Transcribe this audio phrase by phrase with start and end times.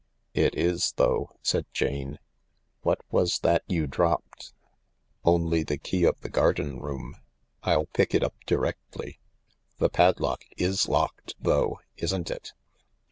[0.33, 2.17] "It is, though," said Jane.
[2.81, 4.51] "What was that you dropped?""
[5.23, 7.17] Only the key of the garden room.
[7.61, 9.19] I'll pick it up directly.
[9.77, 12.53] The padlock is locked, though, isn't it